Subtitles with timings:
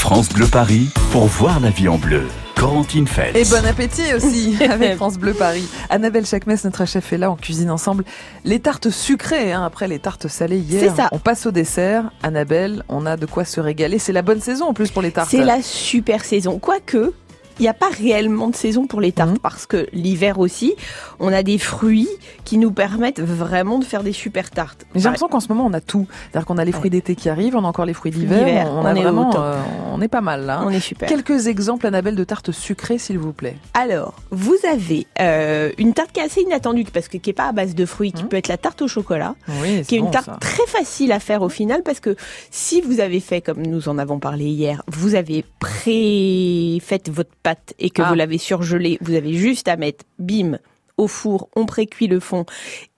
[0.00, 2.26] France Bleu Paris pour voir la vie en bleu.
[2.56, 3.36] Corentine Feltz.
[3.36, 5.68] Et bon appétit aussi avec France Bleu Paris.
[5.90, 7.30] Annabelle Chakmes, notre chef, est là.
[7.30, 8.04] On cuisine ensemble
[8.44, 9.52] les tartes sucrées.
[9.52, 11.08] Hein, après les tartes salées hier, C'est ça.
[11.12, 12.10] on passe au dessert.
[12.22, 13.98] Annabelle, on a de quoi se régaler.
[13.98, 15.28] C'est la bonne saison en plus pour les tartes.
[15.30, 16.58] C'est la super saison.
[16.58, 17.12] Quoique,
[17.60, 20.74] il n'y a pas réellement de saison pour les tartes parce que l'hiver aussi,
[21.18, 22.08] on a des fruits
[22.44, 24.86] qui nous permettent vraiment de faire des super tartes.
[24.94, 26.06] J'ai l'impression qu'en ce moment on a tout.
[26.30, 28.66] C'est-à-dire qu'on a les fruits d'été qui arrivent, on a encore les fruits d'hiver.
[28.72, 29.60] On, on a est vraiment, euh,
[29.92, 30.62] on est pas mal là.
[30.64, 31.06] On est super.
[31.08, 33.56] Quelques exemples, Annabelle, de tartes sucrées, s'il vous plaît.
[33.74, 37.48] Alors, vous avez euh, une tarte qui est assez inattendue parce que qui est pas
[37.48, 38.28] à base de fruits, qui Mhm.
[38.30, 40.38] peut être la tarte au chocolat, Oui, qui est une tarte ça.
[40.40, 42.16] très facile à faire au final parce que
[42.50, 47.49] si vous avez fait comme nous en avons parlé hier, vous avez pré-fait votre pâte
[47.78, 48.08] et que Ah.
[48.08, 50.58] vous l'avez surgelée, vous avez juste à mettre bim
[50.96, 52.44] au four, on précuit le fond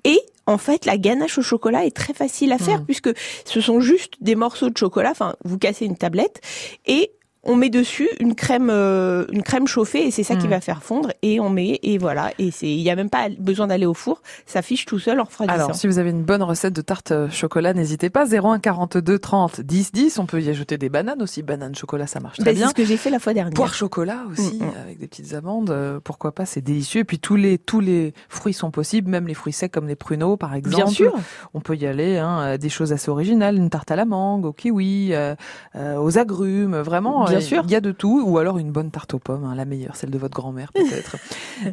[0.04, 2.84] et en fait, la ganache au chocolat est très facile à faire Mhm.
[2.86, 3.10] puisque
[3.44, 5.12] ce sont juste des morceaux de chocolat.
[5.12, 6.40] Enfin, vous cassez une tablette
[6.84, 7.12] et
[7.44, 10.50] on met dessus une crème, euh, une crème chauffée et c'est ça qui Mhm.
[10.50, 13.28] va faire fondre et on met et voilà et c'est, il y a même pas
[13.38, 15.56] besoin d'aller au four, ça fiche tout seul en refroidissant.
[15.64, 18.26] Alors, si vous avez une bonne recette de tarte euh, chocolat, n'hésitez pas.
[18.26, 20.18] 01 42 30 10 10.
[20.18, 21.42] On peut y ajouter des bananes aussi.
[21.42, 22.68] Bananes chocolat, ça marche très Ben, c'est bien.
[22.68, 23.54] ce que j'ai fait la fois dernière.
[23.54, 24.70] Poire chocolat aussi, Mm, mm.
[24.84, 27.00] avec des petites amandes, euh, pourquoi pas, c'est délicieux.
[27.00, 29.96] Et puis tous les tous les fruits sont possibles, même les fruits secs comme les
[29.96, 30.76] pruneaux par exemple.
[30.76, 31.12] Bien sûr.
[31.54, 34.44] On peut y aller, hein, euh, des choses assez originales, une tarte à la mangue,
[34.46, 35.34] au kiwi, euh,
[35.76, 37.26] euh, aux agrumes, vraiment.
[37.38, 37.62] Bien sûr.
[37.64, 39.96] Il y a de tout, ou alors une bonne tarte aux pommes, hein, la meilleure,
[39.96, 41.16] celle de votre grand-mère peut-être.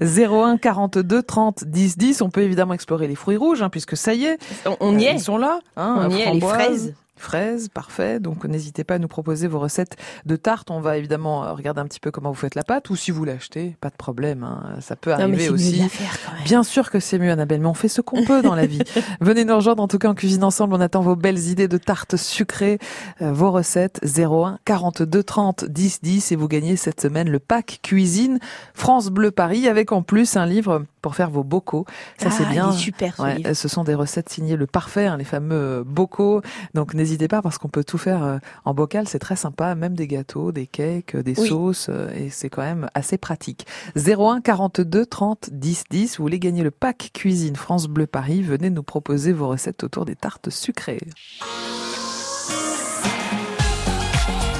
[0.02, 2.22] 01 42 30 10 10.
[2.22, 5.06] On peut évidemment explorer les fruits rouges, hein, puisque ça y est, On, on y
[5.06, 5.14] euh, est.
[5.16, 5.60] Ils sont là.
[5.78, 6.94] Hein, On y est, les fraises.
[7.20, 8.20] Fraises, parfait.
[8.20, 10.72] Donc n'hésitez pas à nous proposer vos recettes de tarte.
[10.72, 13.12] On va évidemment euh, regarder un petit peu comment vous faites la pâte, ou si
[13.12, 14.44] vous l'achetez, pas de problème.
[14.44, 15.78] hein, Ça peut arriver aussi.
[15.80, 16.44] la faire quand même.
[16.44, 18.80] Bien sûr que c'est mieux, Annabelle, mais on fait ce qu'on peut dans la vie.
[19.22, 20.74] Venez nous rejoindre, en tout cas, en cuisine ensemble.
[20.76, 22.80] On attend vos belles idées de tartes sucrées,
[23.22, 27.80] euh, vos recettes 01 42 30 10 10 et vous gagnez cette semaine le pack
[27.84, 28.40] cuisine
[28.74, 31.86] France Bleu Paris avec en plus un livre pour faire vos bocaux.
[32.18, 32.72] Ça, Ah, c'est il bien.
[32.72, 33.54] est super ce Ouais, livre.
[33.54, 36.42] ce sont des recettes signées le parfait, hein, les fameux euh, bocaux.
[36.74, 39.96] Donc n'hésitez pas parce qu'on peut tout faire euh, en bocal, c'est très sympa, même
[39.96, 41.48] des gâteaux, des cakes, euh, des Oui.
[41.48, 43.66] sauces, euh, et c'est quand même assez pratique.
[43.96, 48.70] 01 42 30 10 10, vous voulez gagner le pack cuisine France Bleu Paris, venez
[48.70, 51.00] nous proposer vos recettes autour des tartes sucrées.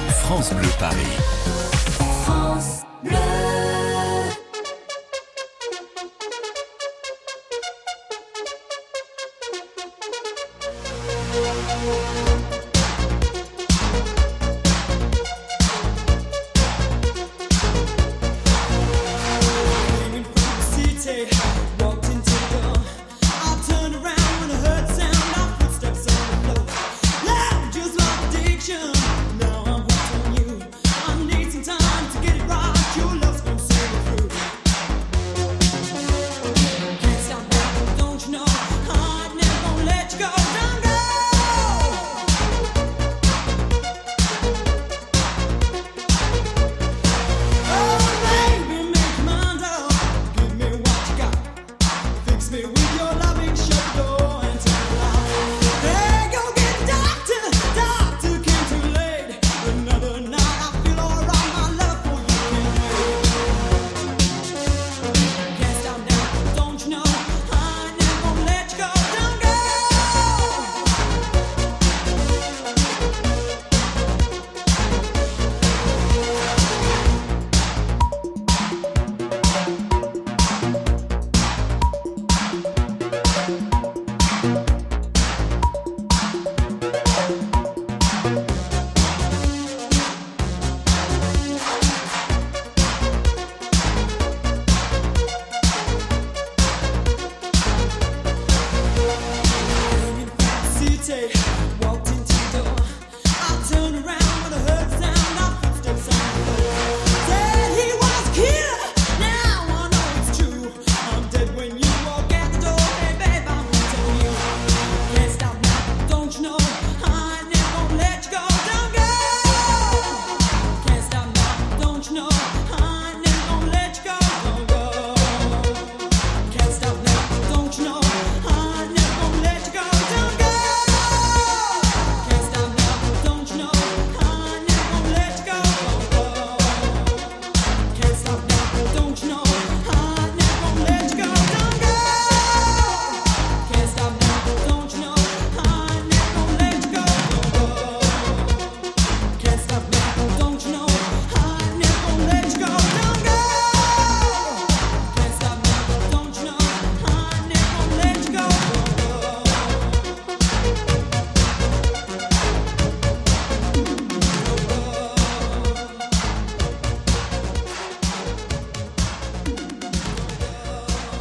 [0.08, 1.69] France Bleu Paris.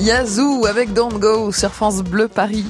[0.10, 2.66] Yazoo avec Don't Go sur France Bleu Paris.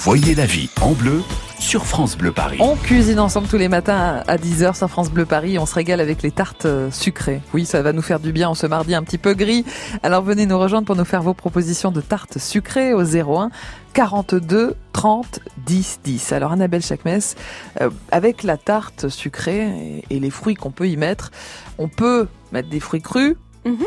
[0.00, 1.22] Voyez la vie en bleu
[1.58, 2.58] sur France Bleu Paris.
[2.60, 5.58] On cuisine ensemble tous les matins à 10h sur France Bleu Paris.
[5.58, 7.40] On se régale avec les tartes euh, sucrées.
[7.54, 9.64] Oui, ça va nous faire du bien en ce mardi un petit peu gris.
[10.02, 13.48] Alors venez nous rejoindre pour nous faire vos propositions de tartes sucrées au 01
[13.94, 16.32] 42 30 10 10.
[16.32, 17.20] Alors Annabelle Chakmes,
[17.80, 21.30] euh, avec la tarte sucrée et, et les fruits qu'on peut y mettre,
[21.78, 23.36] on peut mettre des fruits crus,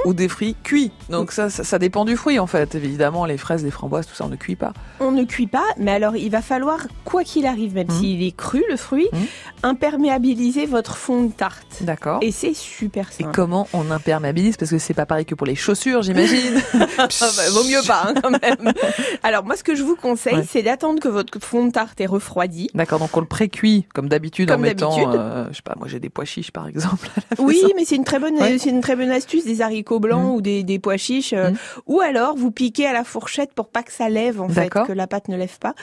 [0.05, 0.91] Ou des fruits cuits.
[1.09, 2.75] Donc ça, ça, ça dépend du fruit en fait.
[2.75, 4.71] Évidemment, les fraises, les framboises, tout ça, on ne cuit pas.
[5.01, 7.99] On ne cuit pas, mais alors il va falloir, quoi qu'il arrive, même Mhm.
[7.99, 9.25] s'il est cru le fruit, Mhm.
[9.63, 11.81] imperméabiliser votre fond de tarte.
[11.81, 12.19] D'accord.
[12.21, 13.35] Et c'est super Et simple.
[13.35, 14.57] comment on imperméabilise?
[14.57, 16.61] Parce que c'est pas pareil que pour les chaussures, j'imagine.
[16.97, 17.07] Ah
[17.37, 18.73] bah, vaut mieux pas hein, quand même.
[19.23, 20.45] Alors moi ce que je vous conseille, Ouais.
[20.49, 22.69] c'est d'attendre que votre fond de tarte est refroidi.
[22.73, 25.99] D'accord, donc on le pré-cuit comme d'habitude en mettant, euh, je sais pas, moi j'ai
[25.99, 27.07] des pois chiches par exemple.
[27.17, 28.57] à la Oui, mais c'est une très bonne, Ouais.
[28.57, 30.35] c'est une très bonne astuce, des haricots blancs Mhm.
[30.35, 31.57] ou des, des pois chiches, euh, Mhm.
[31.87, 34.91] ou alors vous piquez à la fourchette pour pas que ça lève en fait, que
[34.93, 35.73] la pâte ne lève pas.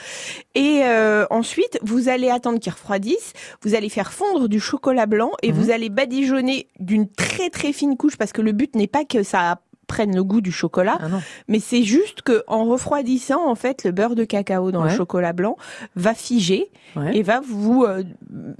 [0.55, 3.33] Et euh, ensuite, vous allez attendre qu'il refroidisse.
[3.61, 5.57] Vous allez faire fondre du chocolat blanc et Mhm.
[5.59, 9.23] vous allez badigeonner d'une très très fine couche parce que le but n'est pas que
[9.23, 9.59] ça
[9.93, 11.05] prenne le goût du chocolat, Ah
[11.47, 14.89] mais c'est juste que en refroidissant en fait le beurre de cacao dans Ouais.
[14.91, 15.55] le chocolat blanc
[15.95, 17.15] va figer Ouais.
[17.17, 18.03] et va vous euh,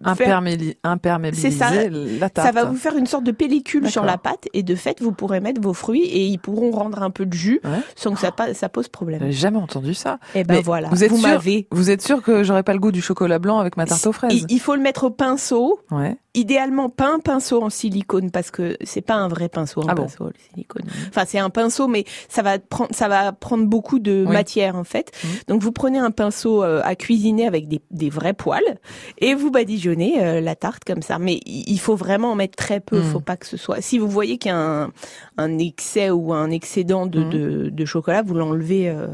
[0.03, 1.69] imperméabiliser C'est ça.
[1.89, 2.47] la tarte.
[2.47, 5.11] ça va vous faire une sorte de pellicule sur la pâte et de fait vous
[5.11, 7.69] pourrez mettre vos fruits et ils pourront rendre un peu de jus Ouais.
[7.95, 9.19] sans que ça, pa- ça pose problème.
[9.19, 10.19] J'avais jamais entendu ça.
[10.35, 11.67] Et ben Mais voilà, vous êtes sûr m'avez.
[11.71, 14.11] Vous êtes sûr que j'aurais pas le goût du chocolat blanc avec ma tarte aux
[14.11, 14.33] fraises?
[14.33, 16.17] Il, il faut le mettre au pinceau, Ouais.
[16.35, 19.93] Idéalement pas un pinceau en silicone parce que c'est pas un vrai pinceau en Ah
[19.95, 20.83] bon pinceau le silicone.
[21.09, 24.33] Enfin c'est un pinceau mais ça va prendre ça va prendre beaucoup de Oui.
[24.33, 25.11] matière en fait.
[25.47, 28.79] Donc vous prenez un pinceau euh, à cuisiner avec des, des vrais poils
[29.19, 31.19] et vous badigeonnez euh, la tarte comme ça.
[31.19, 33.03] Mais il faut vraiment en mettre très peu, Mhm.
[33.11, 33.81] faut pas que ce soit.
[33.81, 34.91] Si vous voyez qu'il y a un,
[35.37, 37.29] un excès ou un excédent de, Mhm.
[37.29, 39.07] de, de chocolat, vous l'enlevez euh,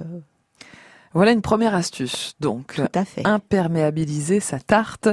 [1.13, 2.35] Voilà une première astuce.
[2.39, 3.25] Donc, tout à fait.
[3.25, 5.09] imperméabiliser sa tarte.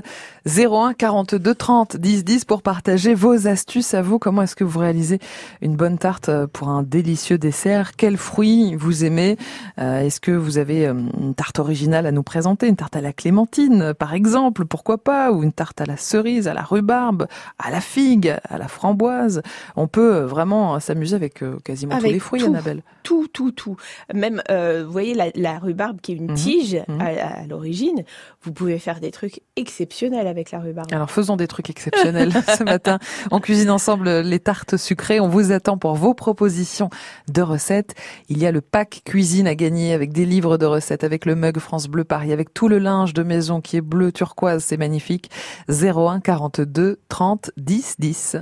[0.46, 4.19] 01 42 30 10 10 pour partager vos astuces à vous.
[4.19, 5.19] Comment est-ce que vous réalisez
[5.62, 7.96] une bonne tarte euh, pour un délicieux dessert?
[7.96, 9.38] Quels fruits vous aimez?
[9.78, 12.69] Euh, Est-ce que vous avez euh, une tarte originale à nous présenter?
[12.69, 15.32] Une tarte à la clémentine, par exemple, pourquoi pas?
[15.32, 17.26] Ou une tarte à la cerise, à la rhubarbe,
[17.58, 19.40] à la figue, à la framboise?
[19.76, 22.48] On peut vraiment s'amuser avec quasiment tous les fruits, tout.
[22.48, 22.82] Annabelle.
[23.02, 23.76] Tout, tout, tout.
[24.12, 26.35] Même, euh, vous voyez, la, la rhubarbe qui est une Mhm.
[26.35, 27.00] tige Mhm.
[27.00, 27.05] à,
[27.43, 28.05] à l'origine,
[28.43, 30.93] vous pouvez faire des trucs exceptionnels avec la rhubarbe.
[30.93, 32.99] Alors faisons des trucs exceptionnels ce matin.
[33.31, 35.21] On cuisine ensemble les tartes sucrées.
[35.21, 36.91] On vous attend pour vos propositions
[37.33, 37.94] de recettes.
[38.29, 41.35] Il y a le pack cuisine à gagner avec des livres de recettes, avec le
[41.35, 44.77] mug France Bleu Paris, avec tout le linge de maison qui est bleu turquoise, c'est
[44.77, 45.31] magnifique.
[45.69, 48.37] 01 42 30 10 10.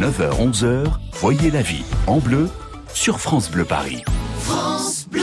[0.00, 2.48] 9h, 11h, voyez la vie en bleu
[2.92, 4.02] sur France Bleu Paris.
[4.40, 5.22] France Bleu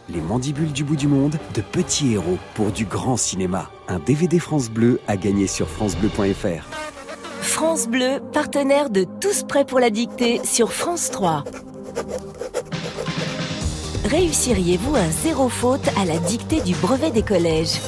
[0.13, 3.69] Les mandibules du bout du monde, de petits héros pour du grand cinéma.
[3.87, 6.65] Un DVD France Bleu à gagner sur francebleu.fr.
[7.41, 11.45] France Bleu, partenaire de Tous prêts pour la dictée sur France 3.
[14.05, 17.79] Réussiriez-vous un zéro faute à la dictée du brevet des collèges?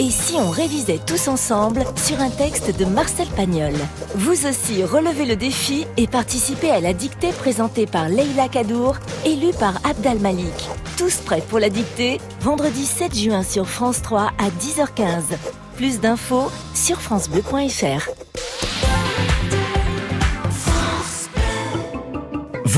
[0.00, 3.74] Et si on révisait tous ensemble sur un texte de Marcel Pagnol?
[4.14, 9.52] Vous aussi relevez le défi et participez à la dictée présentée par Leila Kadour, élue
[9.60, 10.70] par Abdal Malik.
[10.96, 12.18] Tous prêts pour la dictée?
[12.40, 15.36] Vendredi 7 juin sur France 3 à 10h15.
[15.76, 18.08] Plus d'infos sur francebleu.fr.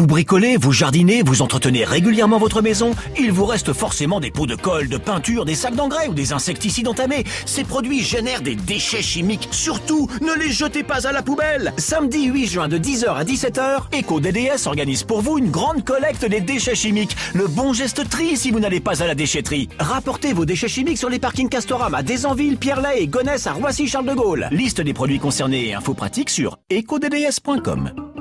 [0.02, 4.48] Vous bricolez, vous jardinez, vous entretenez régulièrement votre maison Il vous reste forcément des pots
[4.48, 7.22] de colle, de peinture, des sacs d'engrais ou des insecticides entamés.
[7.46, 9.46] Ces produits génèrent des déchets chimiques.
[9.52, 13.96] Surtout, ne les jetez pas à la poubelle Samedi 8 juin de 10h à 17h,
[13.96, 17.16] EcoDDS organise pour vous une grande collecte des déchets chimiques.
[17.32, 19.68] Le bon geste tri si vous n'allez pas à la déchetterie.
[19.78, 24.06] Rapportez vos déchets chimiques sur les parkings Castorama à Desanville, Pierre-Lay et Gonesse à Roissy-Charles
[24.06, 24.48] de Gaulle.
[24.50, 28.11] Liste des produits concernés et infos pratiques sur ecodds.com.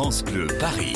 [0.00, 0.94] France Bleu Paris.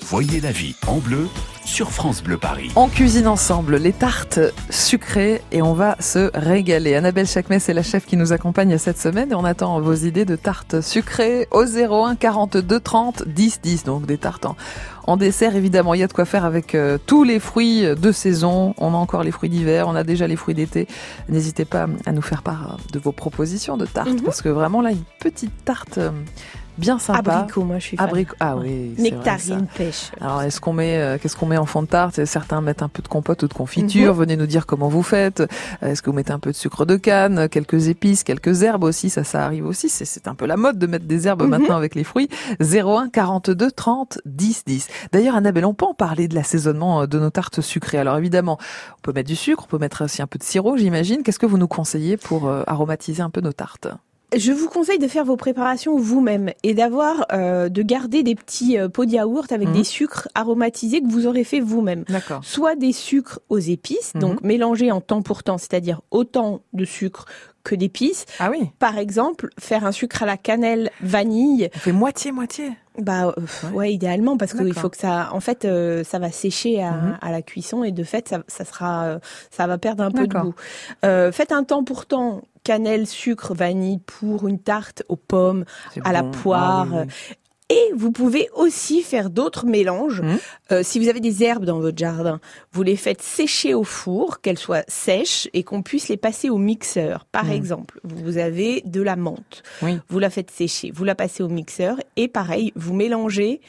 [0.00, 1.28] Voyez la vie en bleu
[1.64, 2.70] sur France Bleu Paris.
[2.76, 6.94] On cuisine ensemble les tartes sucrées et on va se régaler.
[6.96, 10.24] Annabelle Chakmes est la chef qui nous accompagne cette semaine et on attend vos idées
[10.24, 13.84] de tartes sucrées au 01 42 30 10 10.
[13.84, 14.56] Donc des tartes en,
[15.06, 15.94] en dessert, évidemment.
[15.94, 18.74] Il y a de quoi faire avec euh, tous les fruits de saison.
[18.78, 20.88] On a encore les fruits d'hiver, on a déjà les fruits d'été.
[21.28, 24.22] N'hésitez pas à nous faire part de vos propositions de tartes Mhm.
[24.22, 26.10] parce que vraiment là, une petite tarte euh,
[26.78, 27.32] bien sympa.
[27.36, 28.06] Abricot, moi je suis fan.
[28.08, 28.34] Abricot.
[28.40, 28.94] Ah oui.
[28.98, 30.10] Nectarine, pêche.
[30.20, 32.24] Alors, est-ce qu'on met, euh, qu'est-ce qu'on met en fond de tarte?
[32.24, 34.14] Certains mettent un peu de compote ou de confiture.
[34.14, 35.40] Venez nous dire comment vous faites.
[35.40, 35.46] Euh,
[35.82, 39.10] Est-ce que vous mettez un peu de sucre de canne, quelques épices, quelques herbes aussi?
[39.10, 39.88] Ça, ça arrive aussi.
[39.88, 41.48] C'est, c'est un peu la mode de mettre des herbes Mhm.
[41.50, 42.28] maintenant avec les fruits.
[42.60, 44.88] 01 42 30 10 10.
[45.12, 47.98] D'ailleurs, Annabelle, on peut en parler de l'assaisonnement euh, de nos tartes sucrées.
[47.98, 48.58] Alors évidemment,
[48.98, 51.22] on peut mettre du sucre, on peut mettre aussi un peu de sirop, j'imagine.
[51.22, 53.88] Qu'est-ce que vous nous conseillez pour euh, aromatiser un peu nos tartes?
[54.34, 58.78] Je vous conseille de faire vos préparations vous-même et d'avoir, euh, de garder des petits
[58.78, 59.74] euh, pots de yaourt avec Mhm.
[59.74, 62.04] des sucres aromatisés que vous aurez fait vous-même.
[62.08, 62.40] D'accord.
[62.44, 64.20] Soit des sucres aux épices, Mhm.
[64.20, 67.26] donc mélangés en temps pour temps, c'est-à-dire autant de sucre
[67.62, 68.24] que d'épices.
[68.40, 68.70] Ah oui.
[68.80, 72.70] Par exemple, faire un sucre à la cannelle vanille, On fait moitié moitié.
[72.98, 73.32] bah euh,
[73.68, 73.72] Ouais.
[73.74, 77.18] ouais, idéalement parce qu'il faut que ça, en fait, euh, ça va sécher à, Mhm.
[77.20, 79.18] à la cuisson et de fait, ça, ça sera, euh,
[79.52, 80.54] ça va perdre un peu de goût.
[81.04, 85.64] Euh, faites un temps pour temps cannelle, sucre, vanille pour une tarte aux pommes,
[86.04, 86.88] à la poire.
[86.92, 87.36] Ah oui, oui.
[87.70, 90.20] Et vous pouvez aussi faire d'autres mélanges.
[90.20, 90.38] Mhm.
[90.72, 92.38] Euh, si vous avez des herbes dans votre jardin,
[92.72, 96.58] vous les faites sécher au four, qu'elles soient sèches et qu'on puisse les passer au
[96.58, 97.24] mixeur.
[97.32, 97.52] Par Mhm.
[97.52, 99.62] exemple, vous avez de la menthe.
[99.80, 99.98] Oui.
[100.10, 103.62] Vous la faites sécher, vous la passez au mixeur et pareil, vous mélangez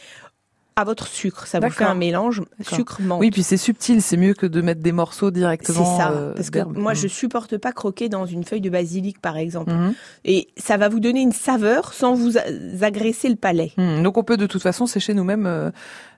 [0.75, 1.45] à votre sucre.
[1.47, 3.19] Ça vous fait un mélange sucre-menthe.
[3.19, 5.97] Oui, puis c'est subtil, c'est mieux que de mettre des morceaux c'est directement.
[5.97, 6.11] ça.
[6.11, 6.97] euh, parce que moi, Mhm.
[6.97, 9.71] je supporte pas croquer dans une feuille de basilic, par exemple.
[9.71, 9.93] Mhm.
[10.25, 12.33] Et ça va vous donner une saveur sans vous
[12.81, 13.71] agresser le palais.
[13.77, 14.03] Mhm.
[14.03, 15.69] Donc on peut de toute façon sécher nous-mêmes euh,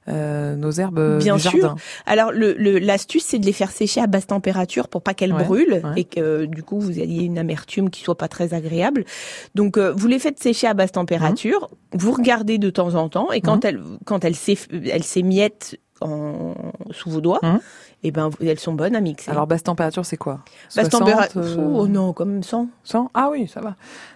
[0.07, 1.51] euh, nos herbes Bien du sûr.
[1.51, 1.75] jardin.
[2.05, 5.33] Alors le le- l'astuce c'est de les faire sécher à basse température pour pas qu'elles
[5.33, 5.93] Ouais, brûlent ouais.
[6.01, 9.05] et que euh, du coup vous ayez une amertume qui soit pas très agréable.
[9.55, 13.31] Donc euh, vous les faites sécher à basse température, vous regardez de temps en temps
[13.31, 13.69] et quand Mhm.
[13.69, 14.35] elles quand elles
[15.03, 16.53] s'émiettent en
[16.91, 17.39] sous vos doigts,
[18.03, 19.31] et ben vous- elles sont bonnes à mixer.
[19.31, 20.39] Alors basse température, c'est quoi?
[20.75, 22.67] Basse 60, température euh, oh non, comme 100.
[22.83, 23.75] 100 Ah oui, ça va.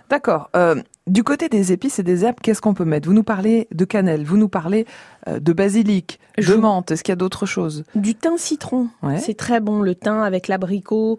[0.10, 0.50] D'accord.
[0.56, 0.76] Euh,
[1.08, 3.08] du côté des épices et des herbes, qu'est-ce qu'on peut mettre?
[3.08, 4.86] Vous nous parlez de cannelle, vous nous parlez
[5.28, 6.92] euh, de basilic, Je de menthe.
[6.92, 7.84] Est-ce qu'il y a d'autres choses?
[7.96, 9.18] Du thym citron, Ouais.
[9.18, 9.82] c'est très bon.
[9.82, 11.18] Le thym avec l'abricot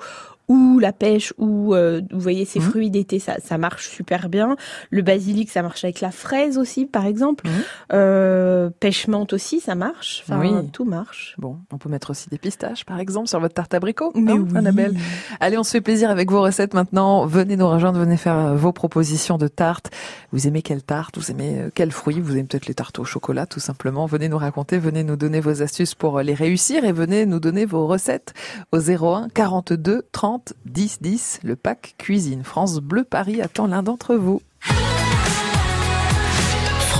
[0.51, 2.65] ou la pêche ou euh, vous voyez ces Mhm.
[2.71, 4.57] fruits d'été, ça, ça marche super bien.
[4.91, 7.47] Le basilic, ça marche avec la fraise aussi, par exemple.
[7.47, 7.53] Mhm.
[7.93, 10.25] Euh, pêche menthe aussi, ça marche.
[10.27, 10.51] Enfin, Oui.
[10.73, 11.37] tout marche.
[11.39, 14.11] Bon, on peut mettre aussi des pistaches, par exemple, sur votre tarte abricot.
[14.17, 14.57] Mais hein, oui.
[14.59, 14.97] Annabelle?
[15.39, 17.27] Allez, on se fait plaisir avec vos recettes maintenant.
[17.27, 19.91] Venez nous rejoindre, venez faire euh, vos propositions de tartes.
[20.33, 21.17] Vous aimez quelle tarte?
[21.17, 24.07] Vous aimez euh, quels fruits Vous aimez peut-être les tartes au chocolat, tout simplement.
[24.07, 27.39] Venez nous raconter, venez nous donner vos astuces pour euh, les réussir et venez nous
[27.39, 28.35] donner vos recettes
[28.73, 31.41] au 01 42 30 10 10.
[31.43, 34.41] Le pack cuisine France Bleu Paris attend l'un d'entre vous.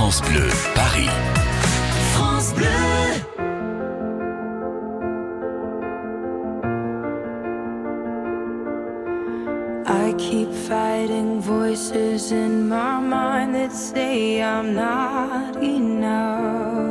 [0.01, 1.09] France Bleu, Paris.
[2.13, 2.67] France Bleu.
[9.87, 16.90] I keep fighting voices in my mind that say I'm not enough.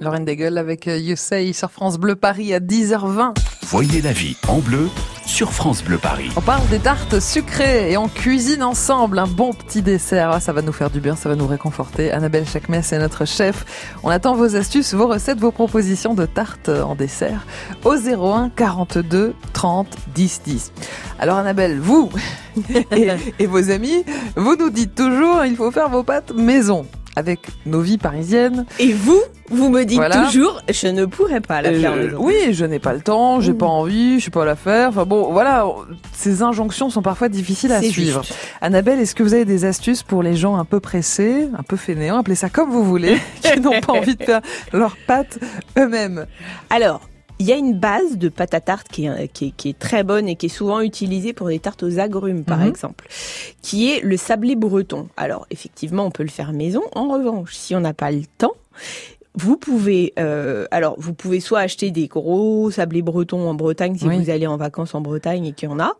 [0.00, 3.34] Lauren Daigle avec euh, You Say sur France Bleu Paris à 10h20.
[3.62, 4.88] Voyez la vie en bleu
[5.24, 6.30] sur France Bleu Paris.
[6.36, 10.30] On parle des tartes sucrées et on cuisine ensemble un bon petit dessert.
[10.32, 12.12] Ah, ça va nous faire du bien, ça va nous réconforter.
[12.12, 13.64] Annabelle Chakmes est notre chef.
[14.02, 17.44] On attend vos astuces, vos recettes, vos propositions de tartes en dessert
[17.84, 20.72] au 01 42 30 10 10.
[21.18, 22.10] Alors Annabelle, vous
[22.92, 24.04] et, et vos amis,
[24.36, 26.86] vous nous dites toujours il faut faire vos pâtes maison
[27.16, 28.66] avec nos vies parisiennes.
[28.78, 30.24] Et vous, vous me dites Voilà.
[30.24, 33.52] toujours, je ne pourrais pas la Euh, faire oui, je n'ai pas le temps, j'ai
[33.52, 33.58] Mm.
[33.58, 34.88] pas envie, je sais pas la faire.
[34.90, 35.66] Enfin bon, voilà,
[36.12, 38.22] ces injonctions sont parfois difficiles à suivre.
[38.22, 38.34] juste.
[38.60, 41.76] Annabelle, est-ce que vous avez des astuces pour les gens un peu pressés, un peu
[41.76, 44.40] fainéants, appelez ça comme vous voulez, qui n'ont pas envie de faire
[44.72, 45.38] leurs pâtes
[45.78, 46.26] eux-mêmes?
[46.70, 47.00] Alors,
[47.38, 49.78] il y a une base de pâte à tarte qui est, qui, est, qui est
[49.78, 52.68] très bonne et qui est souvent utilisée pour des tartes aux agrumes, par Mhm.
[52.68, 53.06] exemple,
[53.60, 55.08] qui est le sablé breton.
[55.18, 56.80] Alors, effectivement, on peut le faire maison.
[56.94, 58.54] En revanche, si on n'a pas le temps,
[59.36, 64.06] vous pouvez, euh, alors vous pouvez soit acheter des gros sablés bretons en Bretagne si
[64.08, 64.16] Oui.
[64.18, 65.94] vous allez en vacances en Bretagne et qu'il y en a,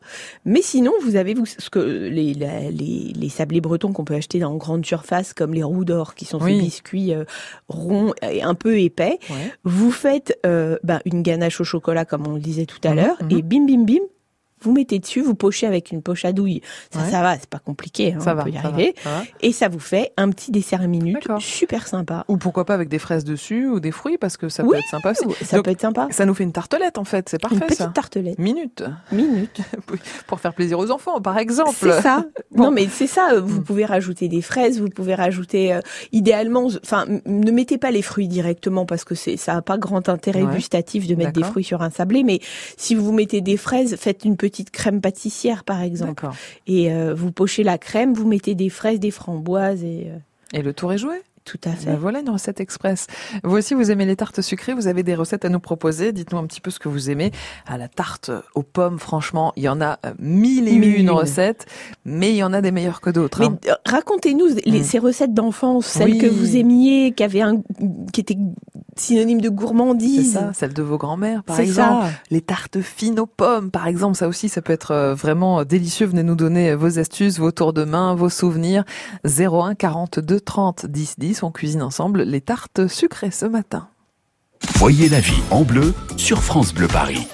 [0.45, 4.15] mais sinon vous avez vous ce que les la- les, les sablés bretons qu'on peut
[4.15, 6.57] acheter dans grande surface comme les roux d'or qui sont Oui.
[6.57, 7.25] ces biscuits euh,
[7.69, 9.19] ronds et un peu épais.
[9.31, 9.53] Ouais.
[9.65, 12.97] Vous faites euh, bah, une ganache au chocolat comme on le disait tout à Mhm,
[12.97, 13.31] l'heure mhm.
[13.39, 14.03] et bim bim bim.
[14.63, 16.63] Vous mettez dessus, vous pochez avec une poche à douille.
[16.91, 17.11] Ça, Ouais.
[17.11, 18.95] ça va, c'est pas compliqué, hein, Ça on va, peut y va, arriver.
[19.05, 19.23] va.
[19.41, 21.41] Et ça vous fait un petit dessert minute, D'accord.
[21.43, 22.25] super sympa.
[22.29, 24.77] Ou pourquoi pas avec des fraises dessus ou des fruits parce que ça Oui, peut
[24.79, 25.45] être sympa aussi.
[25.45, 26.09] Ça Donc, peut être sympa.
[26.11, 27.87] ça nous fait une tartelette en fait, c'est parfait Une petite ça.
[27.89, 29.61] tartelette, Minute minute.
[30.27, 31.75] pour faire plaisir aux enfants par exemple.
[31.79, 32.25] C'est ça.
[32.53, 32.65] Bon.
[32.65, 33.33] Non, mais c'est ça.
[33.33, 33.65] euh, Vous Mm.
[33.65, 35.81] pouvez rajouter des fraises, vous pouvez rajouter, euh,
[36.13, 40.43] idéalement, enfin, ne mettez pas les fruits directement parce que ça a pas grand intérêt
[40.43, 40.55] Ouais.
[40.55, 42.23] gustatif de mettre des fruits sur un sablé.
[42.23, 42.41] Mais
[42.79, 46.29] si vous mettez des fraises, faites une petite crème pâtissière, par exemple.
[46.67, 50.19] Et euh, vous pochez la crème, vous mettez des fraises, des framboises et euh,
[50.59, 51.17] Et le tour est joué.
[51.45, 51.91] tout à fait.
[51.91, 53.07] Ben voilà une recette express.
[53.45, 56.11] Vous aussi, vous aimez les tartes sucrées, vous avez des recettes à nous proposer.
[56.13, 57.31] Dites-nous un petit peu ce que vous aimez.
[57.67, 61.11] À la tarte aux pommes, franchement, il y en a euh, mille et Mille une
[61.11, 61.67] recettes,
[62.05, 63.43] mais il y en a des meilleures que d'autres.
[63.43, 63.59] Hein.
[63.87, 64.83] racontez-nous Mm.
[64.83, 66.19] ces recettes d'enfance, celles Oui.
[66.19, 67.63] que vous aimiez, qui avaient un,
[68.13, 68.39] qui étaient
[69.01, 70.33] synonymes de C'est gourmandise.
[70.33, 72.07] ça, celle de vos grands-mères, par exemple.
[72.07, 72.11] ça.
[72.31, 76.07] Les tartes fines aux pommes, par exemple, ça aussi, ça peut être euh, vraiment délicieux.
[76.07, 78.85] Venez nous donner euh, vos astuces, vos tours de main, vos souvenirs.
[79.25, 81.43] 01 42 30 10 10.
[81.43, 83.89] On cuisine ensemble les tartes sucrées ce matin.
[84.77, 87.27] Voyez la vie en bleu sur France Bleu Paris.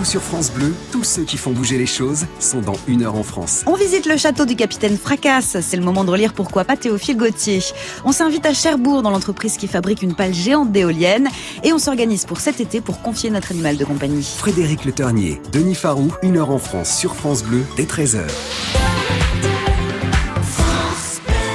[0.00, 3.16] Partout sur France Bleu, tous ceux qui font bouger les choses sont dans Une heure
[3.16, 3.64] en France.
[3.66, 5.58] On visite le château du capitaine Fracasse.
[5.60, 7.60] C'est le moment de relire Pourquoi pas Théophile Gauthier.
[8.06, 11.28] On s'invite à Cherbourg dans l'entreprise qui fabrique une pale géante d'éoliennes.
[11.64, 14.26] Et on s'organise pour cet été pour confier notre animal de compagnie.
[14.38, 18.22] Frédéric Le Ternier, Denis Farou, Une heure en France sur France Bleu dès 13h.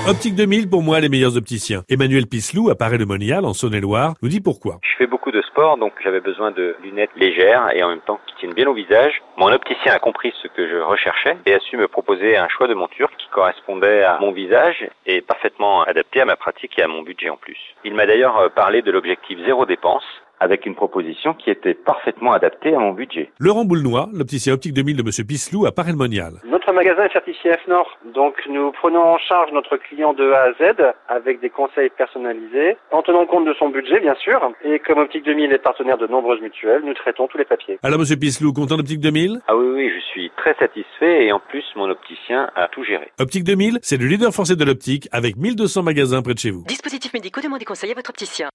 [0.07, 1.81] Optique 2000, pour moi, les meilleurs opticiens.
[1.89, 4.77] Emmanuel Pislou, à Paris-le-Monial, en Saône-et-Loire, nous dit pourquoi.
[4.83, 8.19] Je fais beaucoup de sport, donc j'avais besoin de lunettes légères et en même temps
[8.27, 9.23] qui tiennent bien au visage.
[9.37, 12.67] Mon opticien a compris ce que je recherchais et a su me proposer un choix
[12.67, 16.87] de monture qui correspondait à mon visage et parfaitement adapté à ma pratique et à
[16.87, 17.57] mon budget en plus.
[17.83, 20.05] Il m'a d'ailleurs euh, parlé de l'objectif zéro dépense
[20.39, 23.31] avec une proposition qui était parfaitement adaptée à mon budget.
[23.39, 26.33] Laurent Boulnois, l'opticien Optique 2000 de Monsieur Pislou, à Paris-le-Monial.
[26.45, 30.51] Notre magasin est certifié FNOR, donc nous prenons en charge notre client de A à
[30.53, 30.75] Z
[31.07, 35.25] avec des conseils personnalisés, en tenant compte de son budget bien sûr, et comme Optique
[35.25, 37.79] 2000 est partenaire de nombreuses mutuelles, nous traitons tous les papiers.
[37.83, 41.39] Alors, Monsieur Pislou, content d'Optique 2000 Ah oui, oui, je suis très satisfait et en
[41.39, 43.11] plus mon opticien a tout géré.
[43.19, 46.63] Optique 2000, c'est le leader français de l'optique, avec 1200 magasins près de chez vous.
[46.67, 48.49] Dispositifs médicaux, demandez conseil à votre opticien.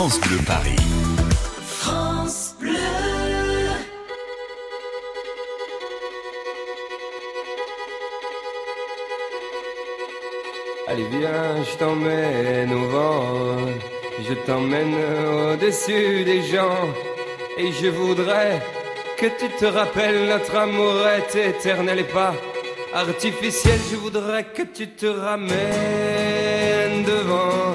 [0.00, 0.76] France Bleu Paris.
[10.88, 13.56] Allez viens, je t'emmène au vent,
[14.26, 14.94] je t'emmène
[15.52, 16.88] au-dessus des gens,
[17.58, 18.62] et je voudrais
[19.18, 22.32] que tu te rappelles notre amour est éternel et pas
[22.94, 23.78] artificiel.
[23.90, 25.50] Je voudrais que tu te ramènes
[27.04, 27.74] devant,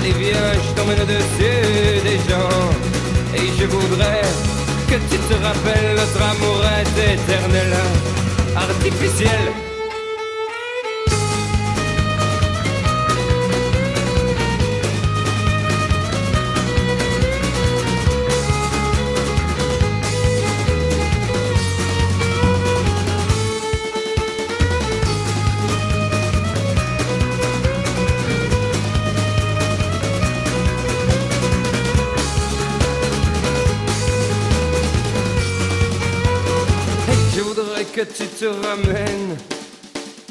[0.00, 2.70] Allez viens, je t'emmène au-dessus des gens.
[3.34, 4.22] Et je voudrais
[4.88, 7.76] que tu te rappelles notre amour est éternel,
[8.56, 9.69] artificiel.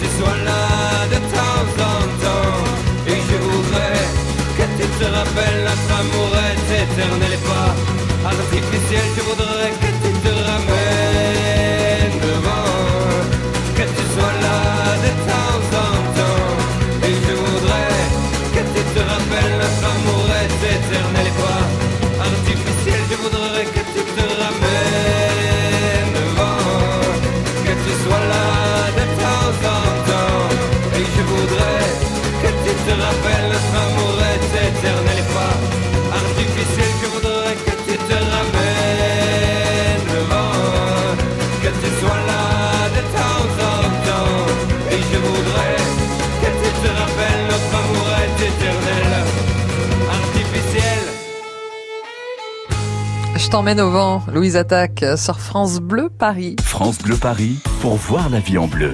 [0.00, 0.64] tu sois là
[1.12, 2.64] de temps en temps.
[3.06, 4.02] Et je voudrais
[4.56, 7.70] que tu te rappelles notre amour est éternel et pas
[8.32, 9.04] artificiel.
[9.16, 9.97] Je voudrais que
[53.48, 56.56] Je t'emmène au vent, Louise Attaque, sur France Bleu Paris.
[56.62, 58.92] France Bleu Paris pour voir la vie en bleu.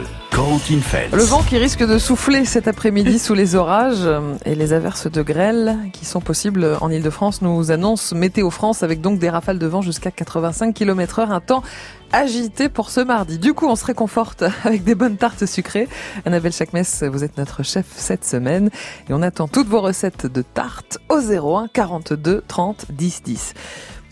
[1.12, 4.08] Le vent qui risque de souffler cet après-midi sous les orages
[4.44, 9.00] et les averses de grêle qui sont possibles en Ile-de-France nous annonce Météo France avec
[9.00, 11.62] donc des rafales de vent jusqu'à 85 km heure, un temps
[12.10, 13.38] agité pour ce mardi.
[13.38, 15.88] Du coup, on se réconforte avec des bonnes tartes sucrées.
[16.24, 18.70] Annabelle Chakmes, vous êtes notre chef cette semaine
[19.08, 23.54] et on attend toutes vos recettes de tartes au 01 42 30 10 10.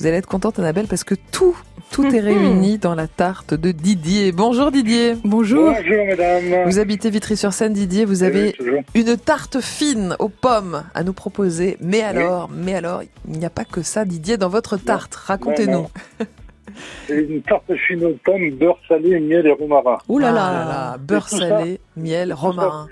[0.03, 1.57] Vous allez être contente Annabelle parce que tout
[1.93, 4.33] tout est réuni dans la tarte de Didier.
[4.33, 5.15] Bonjour Didier.
[5.23, 5.71] Bonjour.
[5.73, 6.65] Bonjour, mesdames.
[6.67, 8.05] Vous habitez Vitry-sur-Seine, Didier.
[8.05, 11.77] Vous avez Oui, une tarte fine aux pommes à nous proposer.
[11.81, 15.15] Mais alors, mais alors, il n'y a pas que ça, Didier, dans votre tarte.
[15.15, 15.87] Racontez-nous.
[17.09, 19.99] une tarte fine aux pommes, beurre salé, miel et romarin.
[20.09, 22.89] Ouh là là, beurre Et tout ça- salé, miel, romarin.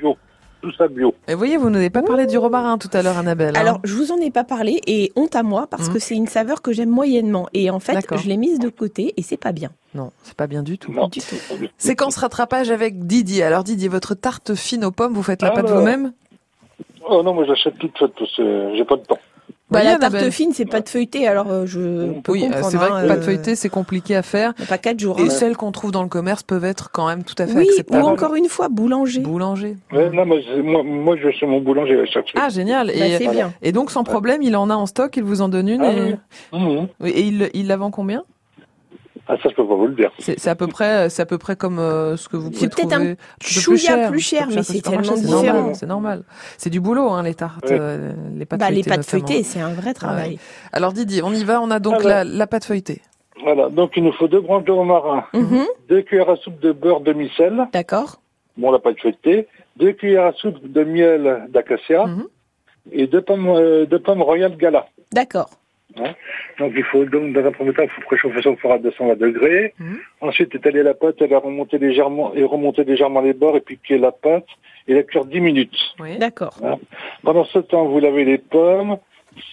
[0.62, 1.14] Tout ça bio.
[1.26, 3.56] Et vous voyez, vous n'avez pas parlé du romarin tout à l'heure, Annabelle.
[3.56, 3.60] hein.
[3.60, 5.94] Alors, je vous en ai pas parlé et honte à moi parce Mhm.
[5.94, 7.48] que c'est une saveur que j'aime moyennement.
[7.54, 9.70] Et en fait, je l'ai mise de côté et c'est pas bien.
[9.94, 10.92] Non, c'est pas bien du tout.
[10.92, 11.08] Non.
[11.08, 11.36] Du tout.
[11.78, 13.42] Séquence rattrapage avec Didier.
[13.42, 15.78] Alors Didier, votre tarte fine aux pommes, vous faites la pâte Alors.
[15.78, 16.12] vous-même?
[17.08, 19.18] Oh non, moi j'achète toute faite parce que j'ai pas de temps.
[19.70, 22.46] Bah, la tarte Annabelle fine, c'est pas de feuilleté, alors euh, je peux Oui, euh,
[22.46, 22.70] comprendre.
[22.70, 24.52] c'est vrai hein, que euh, feuilletée, c'est compliqué à faire.
[24.68, 25.18] Pas quatre jours.
[25.20, 25.30] Et hein.
[25.30, 27.96] celles qu'on trouve dans le commerce peuvent être quand même tout à fait Oui, ou
[27.96, 29.20] encore une fois, boulanger.
[29.20, 29.76] Boulanger.
[29.92, 32.02] Ouais, non, moi, moi, moi, je vais chez mon boulanger.
[32.34, 32.88] Ah, génial.
[32.88, 33.52] Bah, Et, c'est bien.
[33.62, 35.82] et donc, sans problème, il en a en stock, il vous en donne une.
[35.82, 36.16] Ah et...
[36.52, 36.88] oui.
[37.00, 38.24] Oui, Et il, il la vend combien?
[39.32, 40.10] Ah, ça, je peux pas vous le dire.
[40.18, 42.74] C'est à peu près, c'est à peu près comme euh, ce que vous pouvez C'est
[42.74, 43.10] peut-être trouver.
[43.12, 43.16] un peu
[43.46, 45.72] chouïa plus cher, mais c'est tellement différent.
[45.74, 46.24] C'est normal.
[46.58, 47.78] C'est du boulot, hein, les tartes, Ouais.
[47.78, 48.90] euh, les pâtes Bah, les feuilletées.
[48.90, 49.26] pâtes notamment.
[49.28, 50.38] feuilletées, c'est un vrai travail.
[50.72, 51.60] Alors Didier, on y va.
[51.60, 53.02] On a donc la pâte feuilletée.
[53.44, 56.72] Voilà, donc il nous faut deux branches de romarin, Mhm, deux cuillères à soupe de
[56.72, 58.20] beurre demi-sel, D'accord.
[58.58, 62.26] bon, la pâte feuilletée, deux cuillères à soupe de miel d'acacia Mhm.
[62.92, 64.86] et deux pommes, euh, deux pommes royales gala.
[65.12, 65.48] D'accord.
[66.58, 69.16] Donc il faut donc dans un premier temps, il faut préchauffer son four à 220
[69.18, 69.74] degrés.
[69.78, 69.98] Mhm.
[70.20, 73.98] Ensuite étaler la pâte, elle va remonter légèrement et remonter légèrement les bords et piquer
[73.98, 74.46] la pâte
[74.88, 75.76] et la cuire 10 minutes.
[75.98, 76.16] Oui.
[76.18, 76.56] D'accord.
[77.22, 78.98] Pendant ce temps, vous lavez les pommes.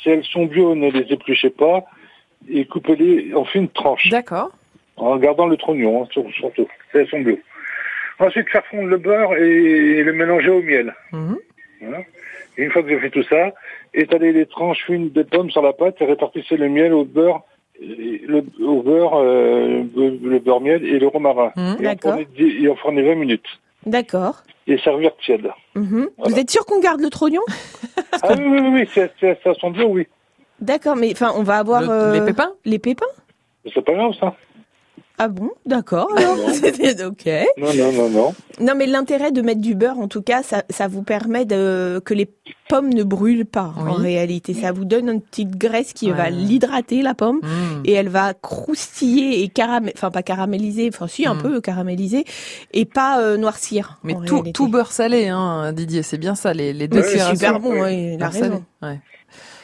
[0.02, 1.84] Si elles sont bio, ne les épluchez pas
[2.50, 4.52] et coupez-les en fines tranches D'accord.
[4.95, 6.67] en gardant le trognon hein, sur- surtout.
[6.91, 7.38] Si elles sont bio.
[8.19, 10.93] Ensuite, faire fondre le beurre et le mélanger au miel.
[11.82, 12.00] Voilà.
[12.58, 13.52] Et une fois que j'ai fait tout ça,
[13.93, 17.41] étalez les tranches fines de pommes sur la pâte et répartissez le miel au beurre,
[17.80, 21.52] le, au beurre, euh, le, beurre miel et le romarin.
[21.56, 21.78] Mhm.
[21.80, 23.46] et, enfournez, dix- et enfournez 20 minutes.
[23.86, 24.41] D'accord.
[24.65, 25.50] Et servir tiède.
[25.76, 26.10] Mhm.
[26.17, 26.34] Voilà.
[26.34, 27.41] Vous êtes sûr qu'on garde le trognon?
[28.24, 30.08] Ah oui, oui, oui, oui, c'est, c'est, ça sent bio, oui.
[30.60, 32.52] D'accord, mais enfin, on va avoir Le- euh, Les pépins?
[32.65, 33.06] Les pépins?
[33.74, 34.36] C'est pas grave, ça.
[35.19, 35.49] Ah bon?
[35.65, 36.10] D'accord.
[36.15, 36.38] alors.
[36.53, 37.25] C'était ok.
[37.58, 38.34] Non, non, non, non.
[38.60, 41.99] Non, mais l'intérêt de mettre du beurre, en tout cas, ça, ça vous permet de
[42.06, 42.30] que les
[42.69, 43.73] pommes ne brûlent pas.
[43.77, 46.17] En réalité, ça vous donne une petite graisse qui Ouais.
[46.17, 47.39] va l'hydrater la pomme.
[47.43, 47.82] Mhm.
[47.86, 51.41] Et elle va croustiller et caraméliser, enfin pas caraméliser, enfin si un Mm.
[51.41, 52.25] peu caraméliser,
[52.73, 53.99] et pas euh, noircir.
[54.03, 57.19] Mais tout, tout beurre salé, hein, Didier, c'est bien ça, les, les deux Ouais, c'est
[57.32, 57.80] super bon, oui.
[57.80, 58.47] ouais, il a beurre salé.
[58.82, 58.99] raison.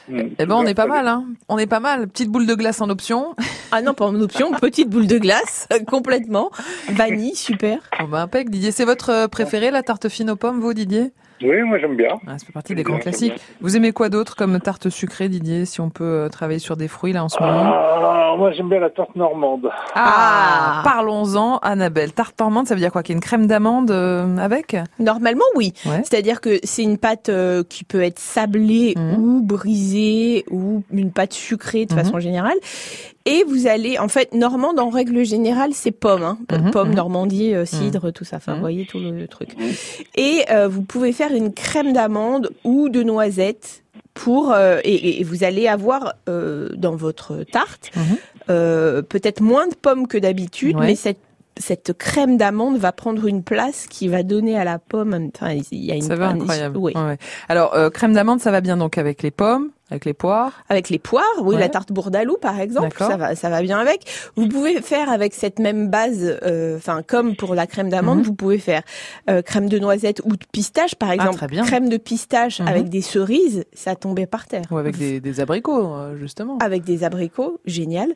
[0.08, 0.20] Mm.
[0.40, 1.26] Eh ben, on est pas mal, hein.
[1.50, 2.08] On est pas mal.
[2.08, 3.36] Petite boule de glace en option.
[3.76, 6.52] Ah non, pas en option, petite boule de glace, complètement.
[6.90, 7.80] Vanille, super.
[8.00, 8.52] Bon, ben, impec.
[8.52, 11.12] Didier, c'est votre euh, préféré, la tarte fine aux pommes, vous, Didier?
[11.42, 12.10] Oui, moi j'aime bien.
[12.28, 13.34] Ah, ça fait partie des grands classiques.
[13.62, 16.88] Vous aimez quoi d'autre comme tarte sucrée, Didier, si on peut euh, travailler sur des
[16.88, 17.72] fruits là en ce moment?
[17.74, 19.70] Ah, moi j'aime bien la tarte normande.
[19.96, 22.14] Ah, parlons-en, Annabelle.
[22.14, 23.04] Tarte normande, ça veut dire quoi?
[23.04, 24.76] Qu'il y a une crème d'amande euh, avec?
[25.00, 25.74] Normalement, oui.
[25.86, 29.18] C'est-à-dire que c'est une pâte euh, qui peut être sablée Mhm.
[29.18, 32.58] ou brisée ou une pâte sucrée de façon générale.
[33.26, 36.38] Et vous allez, en fait, normande en règle générale, c'est pomme, hein.
[36.52, 38.36] Mhm, pomme, Normandie, euh, cidre, tout ça.
[38.38, 39.56] Enfin, vous voyez tout le, le truc.
[40.18, 43.84] Et euh, vous pouvez faire une crème d'amande ou de noisettes
[44.14, 47.92] pour euh, et, et vous allez avoir euh, dans votre tarte
[48.50, 50.88] euh, peut-être moins de pommes que d'habitude, Ouais.
[50.88, 51.20] mais cette
[51.60, 55.30] cette crème d'amande va prendre une place qui va donner à la pomme.
[55.36, 56.02] Enfin, il y a une.
[56.02, 56.78] Ça va incroyable.
[56.78, 56.94] oui.
[56.96, 57.18] Ouais.
[57.48, 60.52] Alors, euh, crème d'amande, ça va bien donc avec les pommes, avec les poires.
[60.70, 61.62] Avec les poires, oui, Ouais.
[61.62, 64.06] la tarte bourdalou par exemple, ça va, ça va bien avec.
[64.36, 68.24] Vous pouvez faire avec cette même base, euh, enfin comme pour la crème d'amande, Mhm.
[68.26, 68.82] vous pouvez faire
[69.30, 71.32] euh, crème de noisette ou de pistache par exemple.
[71.34, 71.64] Ah, très bien.
[71.64, 72.68] Crème de pistache Mhm.
[72.68, 74.64] avec des cerises, ça tombait par terre.
[74.72, 76.58] Ou avec des, des abricots, euh, justement.
[76.60, 78.10] Avec des abricots, génial.